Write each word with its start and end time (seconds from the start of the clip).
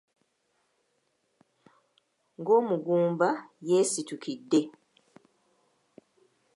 Ng’omugumba 2.39 3.29
yeesitukidde. 3.67 4.61